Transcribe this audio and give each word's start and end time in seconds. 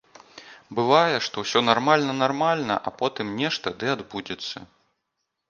Бывае, 0.77 1.17
што 1.27 1.35
ўсё 1.43 1.59
нармальна-нармальна, 1.67 2.79
а 2.89 2.95
потым 3.03 3.27
нешта 3.43 3.77
ды 3.85 3.93
адбудзецца. 3.97 4.57